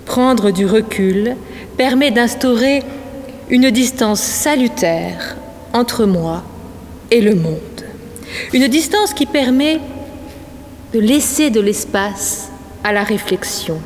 prendre 0.04 0.50
du 0.50 0.66
recul 0.66 1.36
permet 1.76 2.10
d'instaurer 2.10 2.82
une 3.48 3.70
distance 3.70 4.20
salutaire 4.20 5.36
entre 5.72 6.04
moi 6.04 6.44
et 7.10 7.20
le 7.20 7.34
monde. 7.34 7.60
Une 8.52 8.66
distance 8.68 9.14
qui 9.14 9.26
permet 9.26 9.80
de 10.92 11.00
laisser 11.00 11.50
de 11.50 11.60
l'espace 11.60 12.48
à 12.84 12.92
la 12.92 13.02
réflexion. 13.02 13.80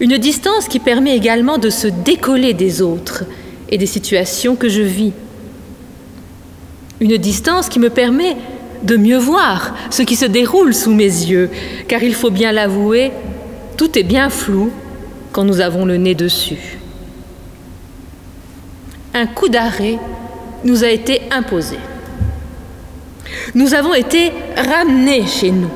Une 0.00 0.18
distance 0.18 0.68
qui 0.68 0.78
permet 0.78 1.16
également 1.16 1.58
de 1.58 1.70
se 1.70 1.86
décoller 1.86 2.54
des 2.54 2.82
autres 2.82 3.24
et 3.68 3.78
des 3.78 3.86
situations 3.86 4.56
que 4.56 4.68
je 4.68 4.82
vis. 4.82 5.12
Une 7.00 7.16
distance 7.16 7.68
qui 7.68 7.78
me 7.78 7.90
permet 7.90 8.36
de 8.82 8.96
mieux 8.96 9.18
voir 9.18 9.74
ce 9.90 10.02
qui 10.02 10.16
se 10.16 10.24
déroule 10.24 10.74
sous 10.74 10.92
mes 10.92 11.04
yeux, 11.04 11.50
car 11.88 12.02
il 12.02 12.14
faut 12.14 12.30
bien 12.30 12.52
l'avouer, 12.52 13.12
tout 13.76 13.98
est 13.98 14.02
bien 14.02 14.30
flou 14.30 14.70
quand 15.32 15.44
nous 15.44 15.60
avons 15.60 15.84
le 15.84 15.96
nez 15.96 16.14
dessus. 16.14 16.78
Un 19.14 19.26
coup 19.26 19.48
d'arrêt 19.48 19.98
nous 20.64 20.84
a 20.84 20.88
été 20.88 21.22
imposé. 21.30 21.76
Nous 23.54 23.74
avons 23.74 23.94
été 23.94 24.32
ramenés 24.56 25.26
chez 25.26 25.50
nous. 25.50 25.70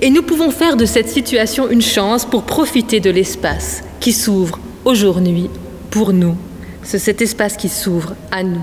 Et 0.00 0.10
nous 0.10 0.22
pouvons 0.22 0.50
faire 0.50 0.76
de 0.76 0.84
cette 0.84 1.08
situation 1.08 1.70
une 1.70 1.82
chance 1.82 2.24
pour 2.26 2.42
profiter 2.42 3.00
de 3.00 3.10
l'espace 3.10 3.82
qui 4.00 4.12
s'ouvre 4.12 4.58
aujourd'hui 4.84 5.48
pour 5.90 6.12
nous. 6.12 6.36
C'est 6.82 6.98
cet 6.98 7.22
espace 7.22 7.56
qui 7.56 7.68
s'ouvre 7.68 8.14
à 8.30 8.42
nous. 8.42 8.62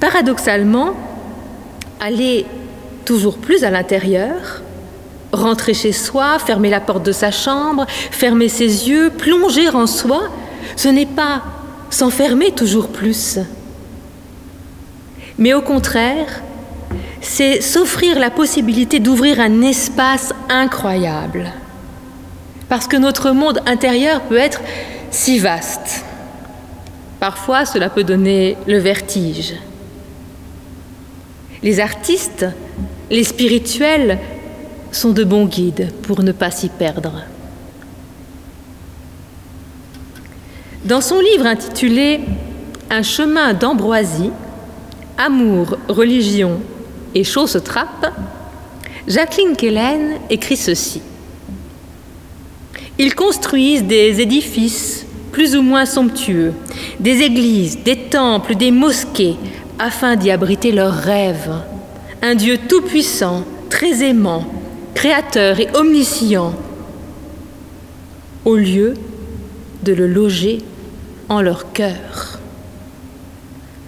Paradoxalement, 0.00 0.94
aller 2.00 2.46
toujours 3.04 3.38
plus 3.38 3.64
à 3.64 3.70
l'intérieur, 3.70 4.62
rentrer 5.32 5.74
chez 5.74 5.92
soi, 5.92 6.38
fermer 6.38 6.70
la 6.70 6.80
porte 6.80 7.04
de 7.04 7.12
sa 7.12 7.30
chambre, 7.30 7.86
fermer 7.88 8.48
ses 8.48 8.88
yeux, 8.88 9.10
plonger 9.10 9.68
en 9.68 9.86
soi, 9.86 10.22
ce 10.76 10.88
n'est 10.88 11.06
pas 11.06 11.42
s'enfermer 11.90 12.52
toujours 12.52 12.88
plus, 12.88 13.38
mais 15.40 15.54
au 15.54 15.62
contraire, 15.62 16.42
c'est 17.22 17.62
s'offrir 17.62 18.18
la 18.18 18.30
possibilité 18.30 19.00
d'ouvrir 19.00 19.40
un 19.40 19.62
espace 19.62 20.34
incroyable. 20.50 21.50
Parce 22.68 22.86
que 22.86 22.98
notre 22.98 23.30
monde 23.30 23.60
intérieur 23.66 24.20
peut 24.22 24.36
être 24.36 24.60
si 25.10 25.38
vaste. 25.38 26.04
Parfois, 27.18 27.64
cela 27.64 27.88
peut 27.88 28.04
donner 28.04 28.56
le 28.66 28.78
vertige. 28.78 29.54
Les 31.62 31.78
artistes, 31.78 32.46
les 33.10 33.24
spirituels 33.24 34.18
sont 34.92 35.10
de 35.10 35.24
bons 35.24 35.46
guides 35.46 35.92
pour 36.02 36.22
ne 36.22 36.32
pas 36.32 36.50
s'y 36.50 36.68
perdre. 36.68 37.24
Dans 40.84 41.02
son 41.02 41.20
livre 41.20 41.46
intitulé 41.46 42.20
Un 42.88 43.02
chemin 43.02 43.52
d'ambroisie, 43.52 44.30
Amour, 45.18 45.76
religion 45.88 46.60
et 47.14 47.24
chausse 47.24 47.58
trappe, 47.62 48.10
Jacqueline 49.06 49.54
Kellen 49.54 50.18
écrit 50.30 50.56
ceci. 50.56 51.02
Ils 52.98 53.14
construisent 53.14 53.84
des 53.84 54.20
édifices 54.20 55.04
plus 55.30 55.56
ou 55.56 55.62
moins 55.62 55.84
somptueux, 55.84 56.54
des 56.98 57.20
églises, 57.20 57.78
des 57.84 57.96
temples, 57.96 58.54
des 58.56 58.70
mosquées, 58.70 59.36
afin 59.80 60.14
d'y 60.14 60.30
abriter 60.30 60.72
leurs 60.72 60.94
rêves. 60.94 61.50
Un 62.20 62.34
Dieu 62.34 62.58
tout-puissant, 62.58 63.44
très 63.70 64.04
aimant, 64.04 64.44
créateur 64.94 65.58
et 65.58 65.68
omniscient, 65.74 66.52
au 68.44 68.56
lieu 68.56 68.94
de 69.82 69.94
le 69.94 70.06
loger 70.06 70.58
en 71.30 71.40
leur 71.40 71.72
cœur. 71.72 72.38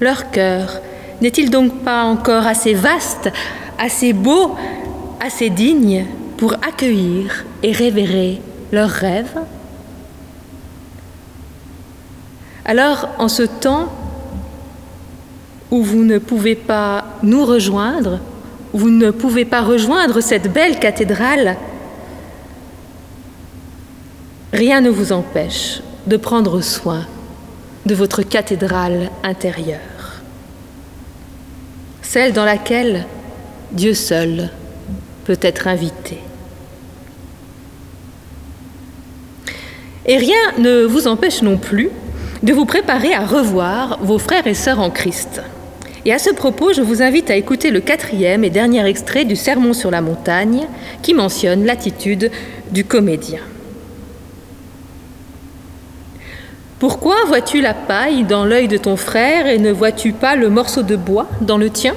Leur 0.01 0.31
cœur 0.31 0.81
n'est-il 1.21 1.51
donc 1.51 1.85
pas 1.85 2.05
encore 2.05 2.47
assez 2.47 2.73
vaste, 2.73 3.31
assez 3.79 4.14
beau, 4.14 4.57
assez 5.21 5.51
digne 5.51 6.07
pour 6.38 6.55
accueillir 6.55 7.45
et 7.62 7.71
révérer 7.71 8.40
leurs 8.73 8.88
rêves? 8.88 9.38
Alors, 12.64 13.09
en 13.19 13.29
ce 13.29 13.43
temps 13.43 13.93
où 15.73 15.83
vous 15.83 16.05
ne 16.05 16.19
pouvez 16.19 16.55
pas 16.55 17.07
nous 17.23 17.47
rejoindre, 17.47 18.21
vous 18.75 18.91
ne 18.91 19.11
pouvez 19.11 19.47
pas 19.47 19.63
rejoindre 19.63 20.21
cette 20.21 20.53
belle 20.53 20.79
cathédrale, 20.79 21.57
rien 24.53 24.83
ne 24.83 24.91
vous 24.91 25.13
empêche 25.13 25.81
de 26.07 26.19
prendre 26.19 26.61
soin 26.61 27.07
de 27.87 27.95
votre 27.95 28.23
cathédrale 28.23 29.09
intérieure, 29.25 30.21
celle 32.03 32.35
dans 32.35 32.45
laquelle 32.45 33.07
Dieu 33.73 33.95
seul 33.95 34.51
peut 35.25 35.39
être 35.41 35.69
invité. 35.69 36.19
Et 40.05 40.19
rien 40.19 40.53
ne 40.59 40.85
vous 40.85 41.07
empêche 41.07 41.41
non 41.41 41.57
plus 41.57 41.89
de 42.43 42.53
vous 42.53 42.67
préparer 42.67 43.15
à 43.15 43.25
revoir 43.25 44.01
vos 44.03 44.19
frères 44.19 44.47
et 44.47 44.55
sœurs 44.55 44.81
en 44.81 44.91
Christ. 44.91 45.41
Et 46.05 46.12
à 46.12 46.19
ce 46.19 46.31
propos, 46.31 46.73
je 46.73 46.83
vous 46.83 47.01
invite 47.01 47.31
à 47.31 47.37
écouter 47.37 47.71
le 47.71 47.81
quatrième 47.81 48.43
et 48.43 48.51
dernier 48.51 48.85
extrait 48.87 49.25
du 49.25 49.37
Sermon 49.37 49.73
sur 49.73 49.91
la 49.91 50.01
montagne 50.01 50.67
qui 51.03 51.15
mentionne 51.15 51.65
l'attitude 51.65 52.31
du 52.73 52.85
comédien. 52.85 53.41
Pourquoi 56.81 57.15
vois-tu 57.29 57.61
la 57.61 57.75
paille 57.75 58.25
dans 58.25 58.45
l'œil 58.45 58.67
de 58.67 58.77
ton 58.77 58.97
frère 58.97 59.47
et 59.47 59.59
ne 59.59 59.71
vois-tu 59.71 60.11
pas 60.11 60.35
le 60.35 60.51
morceau 60.51 60.83
de 60.83 60.97
bois 60.97 61.29
dans 61.41 61.59
le 61.59 61.71
tien? 61.71 61.95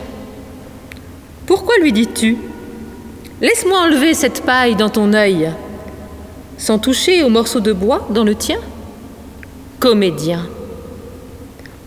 Pourquoi 1.48 1.76
lui 1.82 1.92
dis-tu 1.92 2.38
Laisse-moi 3.42 3.80
enlever 3.80 4.14
cette 4.14 4.44
paille 4.44 4.76
dans 4.76 4.90
ton 4.90 5.14
œil, 5.14 5.50
sans 6.60 6.78
toucher 6.78 7.24
au 7.24 7.30
morceau 7.30 7.60
de 7.60 7.74
bois 7.74 8.08
dans 8.12 8.24
le 8.24 8.36
tien? 8.36 8.58
Comédien, 9.80 10.48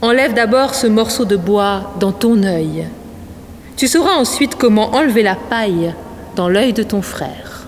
enlève 0.03 0.35
d'abord 0.35 0.75
ce 0.75 0.87
morceau 0.87 1.25
de 1.25 1.37
bois 1.37 1.95
dans 1.99 2.13
ton 2.13 2.43
œil. 2.43 2.87
Tu 3.77 3.89
sauras 3.89 4.15
ensuite 4.17 4.57
comment 4.57 4.95
enlever 4.95 5.23
la 5.23 5.37
paille 5.37 5.95
dans 6.37 6.49
l'œil 6.49 6.73
de 6.73 6.83
ton 6.83 7.03
frère. 7.03 7.67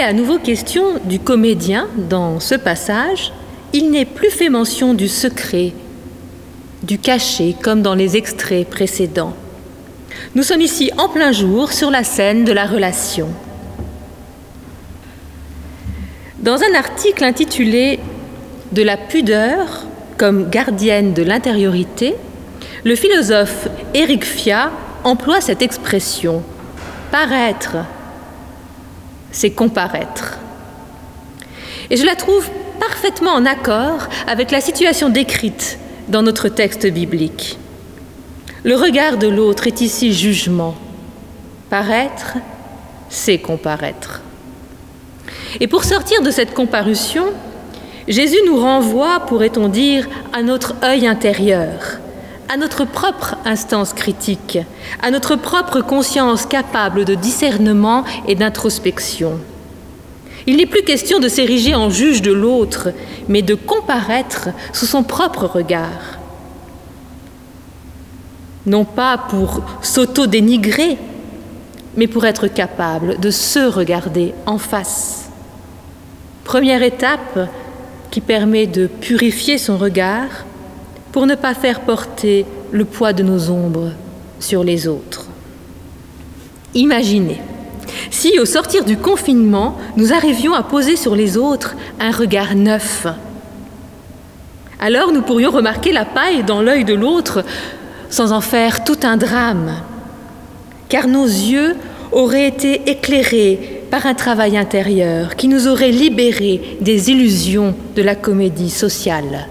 À 0.00 0.12
nouveau 0.12 0.38
question 0.38 1.00
du 1.04 1.18
comédien 1.18 1.88
dans 1.96 2.38
ce 2.38 2.54
passage, 2.54 3.32
il 3.72 3.90
n'est 3.90 4.04
plus 4.04 4.30
fait 4.30 4.48
mention 4.48 4.94
du 4.94 5.08
secret, 5.08 5.72
du 6.84 6.98
cachet, 6.98 7.56
comme 7.60 7.82
dans 7.82 7.96
les 7.96 8.16
extraits 8.16 8.68
précédents. 8.68 9.34
Nous 10.36 10.44
sommes 10.44 10.60
ici 10.60 10.92
en 10.98 11.08
plein 11.08 11.32
jour 11.32 11.72
sur 11.72 11.90
la 11.90 12.04
scène 12.04 12.44
de 12.44 12.52
la 12.52 12.66
relation. 12.66 13.28
Dans 16.38 16.60
un 16.62 16.78
article 16.78 17.24
intitulé 17.24 17.98
De 18.70 18.82
la 18.82 18.96
pudeur 18.96 19.84
comme 20.16 20.48
gardienne 20.48 21.12
de 21.12 21.24
l'intériorité, 21.24 22.14
le 22.84 22.94
philosophe 22.94 23.66
Éric 23.94 24.24
Fia 24.24 24.70
emploie 25.02 25.40
cette 25.40 25.62
expression 25.62 26.44
paraître 27.10 27.78
c'est 29.30 29.50
comparaître. 29.50 30.38
Et 31.90 31.96
je 31.96 32.04
la 32.04 32.16
trouve 32.16 32.48
parfaitement 32.80 33.32
en 33.32 33.46
accord 33.46 34.08
avec 34.26 34.50
la 34.50 34.60
situation 34.60 35.08
décrite 35.08 35.78
dans 36.08 36.22
notre 36.22 36.48
texte 36.48 36.86
biblique. 36.86 37.58
Le 38.64 38.74
regard 38.74 39.18
de 39.18 39.28
l'autre 39.28 39.66
est 39.66 39.80
ici 39.80 40.12
jugement. 40.12 40.74
Paraître, 41.70 42.34
c'est 43.08 43.38
comparaître. 43.38 44.22
Et 45.60 45.66
pour 45.66 45.84
sortir 45.84 46.22
de 46.22 46.30
cette 46.30 46.54
comparution, 46.54 47.26
Jésus 48.06 48.38
nous 48.46 48.58
renvoie, 48.58 49.20
pourrait-on 49.20 49.68
dire, 49.68 50.08
à 50.32 50.42
notre 50.42 50.74
œil 50.82 51.06
intérieur, 51.06 51.98
à 52.48 52.56
notre 52.56 52.84
propre 52.84 53.36
instance 53.44 53.92
critique, 53.92 54.58
à 55.02 55.10
notre 55.10 55.36
propre 55.36 55.80
conscience 55.80 56.46
capable 56.46 57.04
de 57.04 57.14
discernement 57.14 58.04
et 58.26 58.34
d'introspection. 58.34 59.38
Il 60.46 60.56
n'est 60.56 60.66
plus 60.66 60.82
question 60.82 61.18
de 61.18 61.28
s'ériger 61.28 61.74
en 61.74 61.90
juge 61.90 62.22
de 62.22 62.32
l'autre, 62.32 62.88
mais 63.28 63.42
de 63.42 63.54
comparaître 63.54 64.48
sous 64.72 64.86
son 64.86 65.02
propre 65.02 65.44
regard. 65.44 66.18
Non 68.64 68.84
pas 68.84 69.18
pour 69.18 69.62
s'auto-dénigrer, 69.82 70.96
mais 71.96 72.06
pour 72.06 72.24
être 72.24 72.48
capable 72.48 73.20
de 73.20 73.30
se 73.30 73.58
regarder 73.58 74.32
en 74.46 74.56
face. 74.56 75.28
Première 76.44 76.82
étape 76.82 77.50
qui 78.10 78.22
permet 78.22 78.66
de 78.66 78.86
purifier 78.86 79.58
son 79.58 79.76
regard 79.76 80.46
pour 81.18 81.26
ne 81.26 81.34
pas 81.34 81.52
faire 81.52 81.80
porter 81.80 82.46
le 82.70 82.84
poids 82.84 83.12
de 83.12 83.24
nos 83.24 83.50
ombres 83.50 83.90
sur 84.38 84.62
les 84.62 84.86
autres. 84.86 85.26
Imaginez 86.76 87.40
si, 88.08 88.38
au 88.38 88.44
sortir 88.44 88.84
du 88.84 88.96
confinement, 88.96 89.76
nous 89.96 90.12
arrivions 90.12 90.54
à 90.54 90.62
poser 90.62 90.94
sur 90.94 91.16
les 91.16 91.36
autres 91.36 91.74
un 91.98 92.12
regard 92.12 92.54
neuf. 92.54 93.08
Alors 94.78 95.10
nous 95.10 95.22
pourrions 95.22 95.50
remarquer 95.50 95.90
la 95.90 96.04
paille 96.04 96.44
dans 96.44 96.62
l'œil 96.62 96.84
de 96.84 96.94
l'autre 96.94 97.44
sans 98.10 98.30
en 98.30 98.40
faire 98.40 98.84
tout 98.84 99.00
un 99.02 99.16
drame, 99.16 99.72
car 100.88 101.08
nos 101.08 101.26
yeux 101.26 101.74
auraient 102.12 102.46
été 102.46 102.88
éclairés 102.88 103.82
par 103.90 104.06
un 104.06 104.14
travail 104.14 104.56
intérieur 104.56 105.34
qui 105.34 105.48
nous 105.48 105.66
aurait 105.66 105.90
libérés 105.90 106.78
des 106.80 107.10
illusions 107.10 107.74
de 107.96 108.02
la 108.02 108.14
comédie 108.14 108.70
sociale 108.70 109.48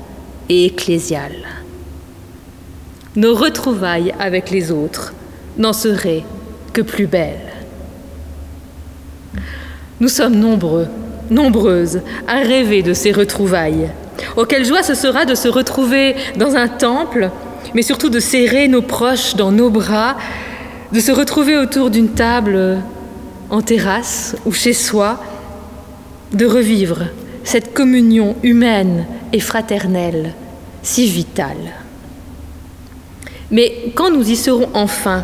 et 0.47 0.67
ecclésiale. 0.67 1.56
Nos 3.17 3.33
retrouvailles 3.33 4.13
avec 4.19 4.51
les 4.51 4.71
autres 4.71 5.15
n'en 5.57 5.73
seraient 5.73 6.23
que 6.71 6.83
plus 6.83 7.07
belles. 7.07 7.51
Nous 9.99 10.07
sommes 10.07 10.35
nombreux, 10.35 10.85
nombreuses, 11.31 12.01
à 12.27 12.41
rêver 12.41 12.83
de 12.83 12.93
ces 12.93 13.11
retrouvailles. 13.11 13.89
Oh, 14.35 14.45
quelle 14.45 14.65
joie 14.65 14.83
ce 14.83 14.93
sera 14.93 15.25
de 15.25 15.33
se 15.33 15.47
retrouver 15.47 16.15
dans 16.37 16.55
un 16.55 16.67
temple, 16.67 17.31
mais 17.73 17.81
surtout 17.81 18.11
de 18.11 18.19
serrer 18.19 18.67
nos 18.67 18.83
proches 18.83 19.33
dans 19.33 19.51
nos 19.51 19.71
bras, 19.71 20.17
de 20.91 20.99
se 20.99 21.11
retrouver 21.11 21.57
autour 21.57 21.89
d'une 21.89 22.09
table 22.09 22.77
en 23.49 23.63
terrasse 23.63 24.35
ou 24.45 24.51
chez 24.51 24.73
soi, 24.73 25.23
de 26.33 26.45
revivre 26.45 27.05
cette 27.43 27.73
communion 27.73 28.35
humaine 28.43 29.07
et 29.33 29.39
fraternelle 29.39 30.35
si 30.83 31.07
vitale. 31.07 31.86
Mais 33.51 33.91
quand 33.95 34.11
nous 34.11 34.29
y 34.29 34.35
serons 34.35 34.69
enfin, 34.73 35.23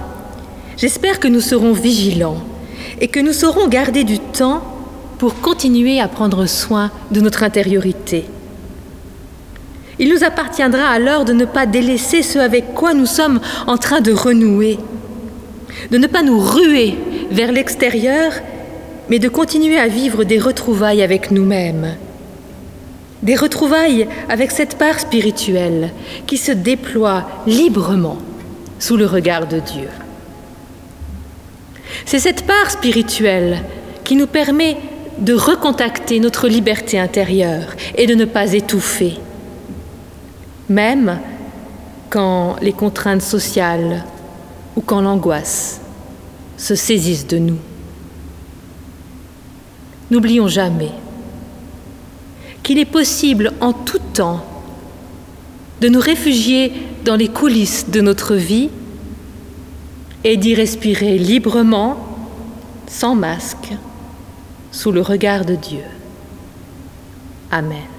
j'espère 0.77 1.19
que 1.19 1.27
nous 1.27 1.41
serons 1.41 1.73
vigilants 1.73 2.41
et 3.01 3.07
que 3.07 3.19
nous 3.19 3.33
saurons 3.33 3.67
garder 3.67 4.03
du 4.03 4.19
temps 4.19 4.63
pour 5.17 5.41
continuer 5.41 5.99
à 5.99 6.07
prendre 6.07 6.45
soin 6.45 6.91
de 7.11 7.21
notre 7.21 7.43
intériorité. 7.43 8.25
Il 9.99 10.09
nous 10.09 10.23
appartiendra 10.23 10.87
alors 10.87 11.25
de 11.25 11.33
ne 11.33 11.45
pas 11.45 11.65
délaisser 11.65 12.23
ce 12.23 12.39
avec 12.39 12.73
quoi 12.73 12.93
nous 12.93 13.05
sommes 13.05 13.39
en 13.67 13.77
train 13.77 14.01
de 14.01 14.11
renouer, 14.11 14.79
de 15.91 15.97
ne 15.97 16.07
pas 16.07 16.23
nous 16.23 16.39
ruer 16.39 16.97
vers 17.29 17.51
l'extérieur 17.51 18.33
mais 19.09 19.19
de 19.19 19.27
continuer 19.27 19.77
à 19.77 19.87
vivre 19.87 20.23
des 20.23 20.39
retrouvailles 20.39 21.03
avec 21.03 21.31
nous-mêmes, 21.31 21.97
des 23.23 23.35
retrouvailles 23.35 24.07
avec 24.29 24.51
cette 24.51 24.77
part 24.77 24.99
spirituelle 24.99 25.91
qui 26.27 26.37
se 26.37 26.51
déploie 26.51 27.25
librement 27.47 28.17
sous 28.77 28.97
le 28.97 29.05
regard 29.05 29.47
de 29.47 29.59
Dieu. 29.59 29.87
C'est 32.05 32.19
cette 32.19 32.45
part 32.45 32.69
spirituelle 32.69 33.63
qui 34.03 34.15
nous 34.15 34.27
permet 34.27 34.77
de 35.17 35.33
recontacter 35.33 36.19
notre 36.19 36.47
liberté 36.47 36.99
intérieure 36.99 37.75
et 37.95 38.07
de 38.07 38.13
ne 38.13 38.25
pas 38.25 38.51
étouffer, 38.53 39.13
même 40.69 41.19
quand 42.09 42.57
les 42.61 42.73
contraintes 42.73 43.21
sociales 43.21 44.03
ou 44.75 44.81
quand 44.81 45.01
l'angoisse 45.01 45.79
se 46.57 46.75
saisissent 46.75 47.27
de 47.27 47.37
nous. 47.37 47.59
N'oublions 50.11 50.47
jamais 50.47 50.91
qu'il 52.63 52.79
est 52.79 52.85
possible 52.85 53.51
en 53.61 53.73
tout 53.73 53.99
temps 54.13 54.45
de 55.81 55.89
nous 55.89 55.99
réfugier 55.99 56.71
dans 57.03 57.17
les 57.17 57.27
coulisses 57.27 57.89
de 57.89 57.99
notre 58.01 58.35
vie 58.35 58.69
et 60.23 60.37
d'y 60.37 60.55
respirer 60.55 61.17
librement, 61.17 61.97
sans 62.87 63.15
masque, 63.15 63.73
sous 64.71 64.91
le 64.91 65.01
regard 65.01 65.43
de 65.43 65.55
Dieu. 65.55 65.83
Amen. 67.51 67.92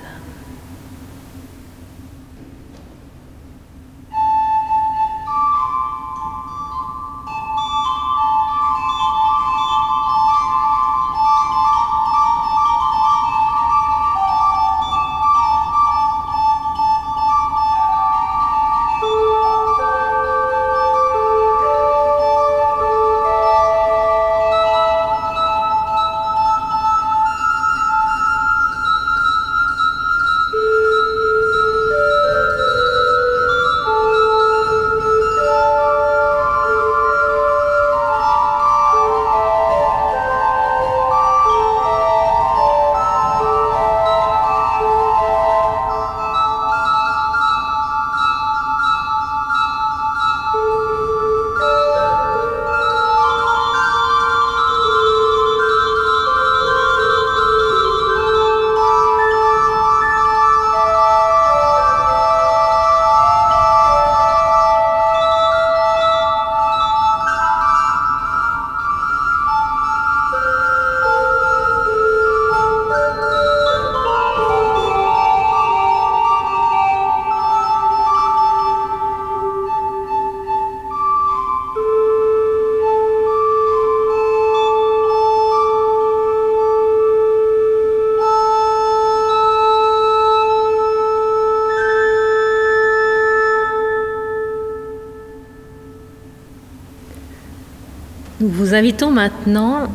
Nous 98.44 98.50
vous 98.50 98.74
invitons 98.74 99.10
maintenant 99.10 99.86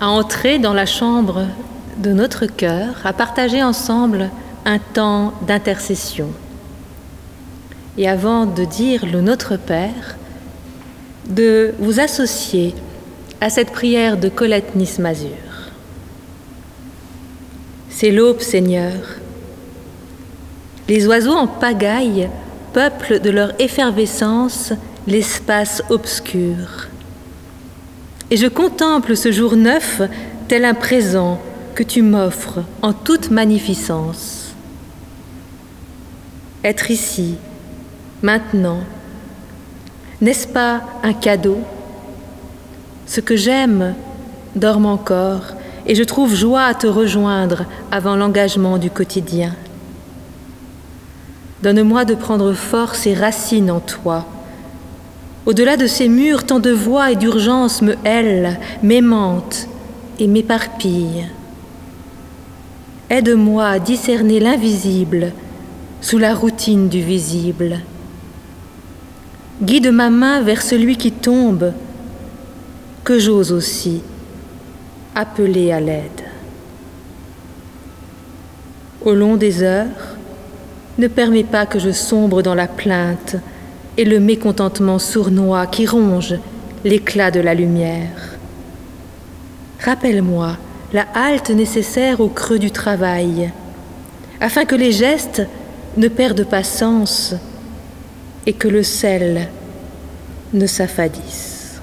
à 0.00 0.08
entrer 0.08 0.58
dans 0.58 0.72
la 0.72 0.86
chambre 0.86 1.44
de 1.98 2.10
notre 2.10 2.46
cœur, 2.46 2.94
à 3.04 3.12
partager 3.12 3.62
ensemble 3.62 4.30
un 4.64 4.78
temps 4.78 5.34
d'intercession. 5.46 6.30
Et 7.98 8.08
avant 8.08 8.46
de 8.46 8.64
dire 8.64 9.04
le 9.04 9.20
Notre 9.20 9.58
Père, 9.58 10.16
de 11.28 11.74
vous 11.80 12.00
associer 12.00 12.74
à 13.42 13.50
cette 13.50 13.72
prière 13.72 14.16
de 14.16 14.30
Colette 14.30 14.74
Nismazur. 14.74 15.28
C'est 17.90 18.10
l'aube, 18.10 18.40
Seigneur. 18.40 18.94
Les 20.88 21.06
oiseaux 21.06 21.36
en 21.36 21.46
pagaille 21.46 22.30
peuplent 22.72 23.20
de 23.20 23.28
leur 23.28 23.52
effervescence 23.60 24.72
l'espace 25.06 25.82
obscur. 25.90 26.88
Et 28.30 28.36
je 28.36 28.46
contemple 28.46 29.16
ce 29.16 29.32
jour 29.32 29.56
neuf 29.56 30.02
tel 30.48 30.64
un 30.64 30.74
présent 30.74 31.40
que 31.74 31.82
tu 31.82 32.02
m'offres 32.02 32.62
en 32.82 32.92
toute 32.92 33.30
magnificence. 33.30 34.54
Être 36.64 36.90
ici, 36.90 37.36
maintenant, 38.22 38.80
n'est-ce 40.20 40.48
pas 40.48 40.82
un 41.02 41.12
cadeau? 41.12 41.58
Ce 43.06 43.20
que 43.20 43.36
j'aime 43.36 43.94
dorme 44.56 44.86
encore 44.86 45.54
et 45.86 45.94
je 45.94 46.02
trouve 46.02 46.34
joie 46.34 46.64
à 46.64 46.74
te 46.74 46.86
rejoindre 46.86 47.64
avant 47.90 48.16
l'engagement 48.16 48.76
du 48.76 48.90
quotidien. 48.90 49.54
Donne-moi 51.62 52.04
de 52.04 52.14
prendre 52.14 52.52
force 52.52 53.06
et 53.06 53.14
racine 53.14 53.70
en 53.70 53.80
toi 53.80 54.26
au-delà 55.48 55.78
de 55.78 55.86
ces 55.86 56.08
murs, 56.08 56.44
tant 56.44 56.60
de 56.60 56.70
voix 56.70 57.10
et 57.10 57.16
d'urgence 57.16 57.80
me 57.80 57.94
hèlent, 58.04 58.58
m'aimantent 58.82 59.66
et 60.18 60.26
m'éparpillent. 60.26 61.26
Aide-moi 63.08 63.66
à 63.66 63.78
discerner 63.78 64.40
l'invisible 64.40 65.32
sous 66.02 66.18
la 66.18 66.34
routine 66.34 66.90
du 66.90 67.00
visible. 67.00 67.78
Guide 69.62 69.90
ma 69.90 70.10
main 70.10 70.42
vers 70.42 70.60
celui 70.60 70.98
qui 70.98 71.12
tombe, 71.12 71.72
que 73.02 73.18
j'ose 73.18 73.50
aussi 73.50 74.02
appeler 75.14 75.72
à 75.72 75.80
l'aide. 75.80 76.26
Au 79.00 79.14
long 79.14 79.38
des 79.38 79.62
heures, 79.62 80.18
ne 80.98 81.08
permets 81.08 81.42
pas 81.42 81.64
que 81.64 81.78
je 81.78 81.90
sombre 81.90 82.42
dans 82.42 82.54
la 82.54 82.66
plainte, 82.66 83.36
et 83.98 84.04
le 84.04 84.20
mécontentement 84.20 85.00
sournois 85.00 85.66
qui 85.66 85.84
ronge 85.84 86.36
l'éclat 86.84 87.32
de 87.32 87.40
la 87.40 87.52
lumière. 87.52 88.38
Rappelle-moi 89.80 90.56
la 90.92 91.06
halte 91.14 91.50
nécessaire 91.50 92.20
au 92.20 92.28
creux 92.28 92.60
du 92.60 92.70
travail, 92.70 93.50
afin 94.40 94.64
que 94.64 94.76
les 94.76 94.92
gestes 94.92 95.42
ne 95.96 96.08
perdent 96.08 96.48
pas 96.48 96.62
sens 96.62 97.34
et 98.46 98.52
que 98.52 98.68
le 98.68 98.84
sel 98.84 99.48
ne 100.54 100.66
s'affadisse. 100.66 101.80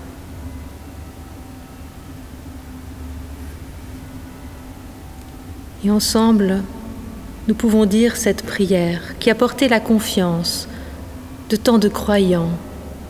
Et 5.83 5.91
ensemble, 5.91 6.63
nous 7.47 7.55
pouvons 7.55 7.85
dire 7.85 8.15
cette 8.15 8.43
prière 8.43 9.01
qui 9.19 9.29
a 9.29 9.35
porté 9.35 9.67
la 9.67 9.79
confiance 9.79 10.67
de 11.49 11.55
tant 11.55 11.77
de 11.77 11.89
croyants 11.89 12.49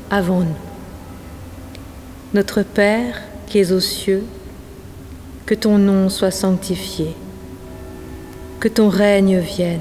avant 0.09 0.41
nous. 0.41 0.61
Notre 2.33 2.63
Père 2.63 3.21
qui 3.47 3.59
es 3.59 3.71
aux 3.71 3.79
cieux, 3.79 4.23
que 5.45 5.55
ton 5.55 5.77
nom 5.77 6.09
soit 6.09 6.31
sanctifié, 6.31 7.15
que 8.59 8.67
ton 8.67 8.89
règne 8.89 9.39
vienne, 9.39 9.79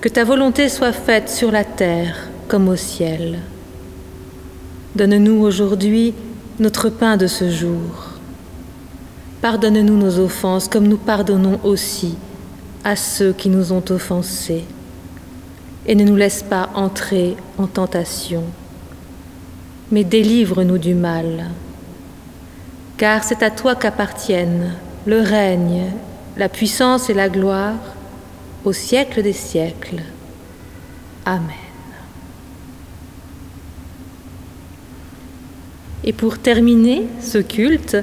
que 0.00 0.08
ta 0.08 0.22
volonté 0.24 0.68
soit 0.68 0.92
faite 0.92 1.28
sur 1.28 1.50
la 1.50 1.64
terre 1.64 2.28
comme 2.46 2.68
au 2.68 2.76
ciel. 2.76 3.38
Donne-nous 4.94 5.42
aujourd'hui 5.42 6.14
notre 6.60 6.88
pain 6.88 7.16
de 7.16 7.26
ce 7.26 7.50
jour. 7.50 8.12
Pardonne-nous 9.40 9.96
nos 9.96 10.18
offenses 10.18 10.68
comme 10.68 10.86
nous 10.86 10.98
pardonnons 10.98 11.58
aussi 11.64 12.16
à 12.84 12.94
ceux 12.94 13.32
qui 13.32 13.48
nous 13.48 13.72
ont 13.72 13.84
offensés 13.90 14.64
et 15.88 15.94
ne 15.94 16.04
nous 16.04 16.16
laisse 16.16 16.42
pas 16.42 16.68
entrer 16.74 17.34
en 17.56 17.66
tentation, 17.66 18.44
mais 19.90 20.04
délivre-nous 20.04 20.78
du 20.78 20.94
mal. 20.94 21.46
car 22.98 23.22
c'est 23.22 23.44
à 23.44 23.50
toi 23.50 23.76
qu'appartiennent 23.76 24.74
le 25.06 25.20
règne, 25.20 25.84
la 26.36 26.48
puissance 26.48 27.08
et 27.08 27.14
la 27.14 27.28
gloire 27.28 27.76
au 28.64 28.72
siècle 28.72 29.22
des 29.22 29.32
siècles. 29.32 30.02
Amen. 31.24 31.46
Et 36.02 36.12
pour 36.12 36.38
terminer 36.38 37.06
ce 37.20 37.38
culte, 37.38 37.96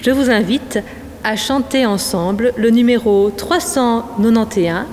je 0.00 0.10
vous 0.10 0.28
invite 0.28 0.80
à 1.24 1.34
chanter 1.36 1.86
ensemble 1.86 2.52
le 2.58 2.68
numéro 2.68 3.30
391, 3.30 4.84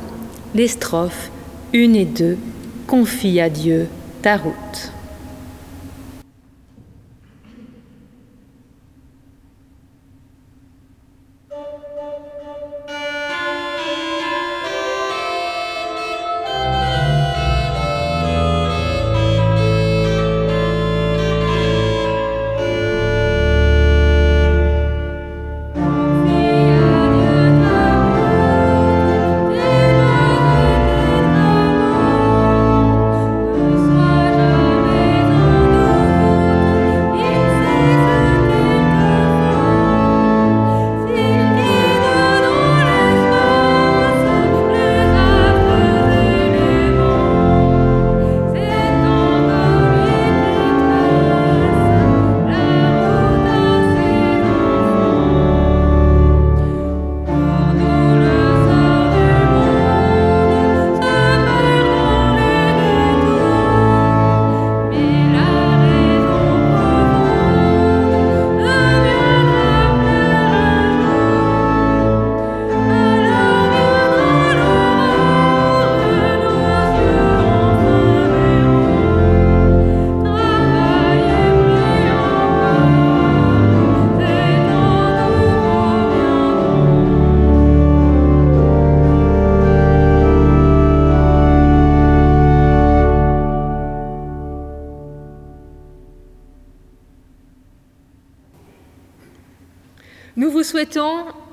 les 0.55 0.67
strophes 0.69 1.31
1 1.71 1.93
et 1.93 2.05
2, 2.05 2.37
Confie 2.87 3.39
à 3.39 3.47
Dieu 3.47 3.87
ta 4.23 4.37
route. 4.37 4.91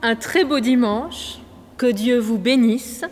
Un 0.06 0.14
très 0.14 0.44
beau 0.44 0.60
dimanche, 0.60 1.38
que 1.76 1.86
Dieu 1.86 2.20
vous 2.20 2.38
bénisse 2.38 3.04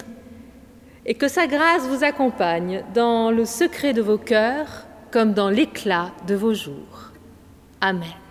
et 1.05 1.15
que 1.15 1.27
sa 1.27 1.49
grâce 1.49 1.89
vous 1.89 2.05
accompagne 2.05 2.85
dans 2.95 3.33
le 3.33 3.45
secret 3.45 3.93
de 3.93 4.01
vos 4.01 4.17
cœurs 4.17 4.87
comme 5.11 5.33
dans 5.33 5.51
l'éclat 5.51 6.13
de 6.29 6.37
vos 6.37 6.55
jours. 6.55 7.11
Amen. 7.81 8.24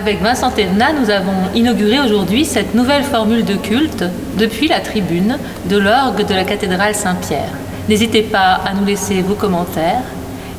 Avec 0.00 0.22
Vincent 0.22 0.50
Thévenat, 0.50 0.94
nous 0.94 1.10
avons 1.10 1.54
inauguré 1.54 2.00
aujourd'hui 2.00 2.46
cette 2.46 2.74
nouvelle 2.74 3.02
formule 3.02 3.44
de 3.44 3.54
culte 3.56 4.02
depuis 4.38 4.66
la 4.66 4.80
tribune 4.80 5.36
de 5.68 5.76
l'orgue 5.76 6.26
de 6.26 6.32
la 6.32 6.44
cathédrale 6.44 6.94
Saint-Pierre. 6.94 7.52
N'hésitez 7.86 8.22
pas 8.22 8.62
à 8.64 8.72
nous 8.72 8.86
laisser 8.86 9.20
vos 9.20 9.34
commentaires 9.34 10.00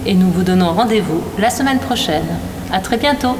et 0.06 0.14
nous 0.14 0.30
vous 0.30 0.44
donnons 0.44 0.72
rendez-vous 0.74 1.24
la 1.40 1.50
semaine 1.50 1.80
prochaine. 1.80 2.28
À 2.72 2.82
très 2.82 2.98
bientôt! 2.98 3.36